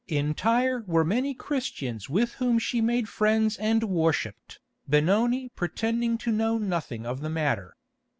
In 0.07 0.33
Tyre 0.33 0.79
were 0.87 1.03
many 1.05 1.35
Christians 1.35 2.09
with 2.09 2.33
whom 2.41 2.57
she 2.57 2.81
made 2.81 3.07
friends 3.07 3.55
and 3.57 3.83
worshipped, 3.83 4.59
Benoni 4.89 5.49
pretending 5.49 6.17
to 6.17 6.31
know 6.31 6.57
nothing 6.57 7.05
of 7.05 7.21
the 7.21 7.29
matter. 7.29 7.75